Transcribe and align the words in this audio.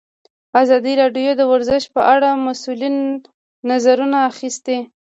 ازادي 0.61 0.93
راډیو 1.01 1.31
د 1.39 1.43
ورزش 1.51 1.83
په 1.95 2.01
اړه 2.13 2.29
د 2.35 2.41
مسؤلینو 2.47 3.05
نظرونه 3.69 4.17
اخیستي. 4.31 4.79